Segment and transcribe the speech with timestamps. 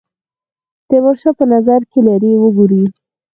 [0.87, 2.83] تیمورشاه په نظر کې لري وګوري.